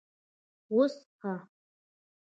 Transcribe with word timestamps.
_وڅښه! 0.75 1.33